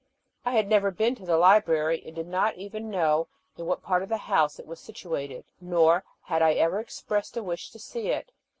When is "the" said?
1.27-1.37, 4.09-4.17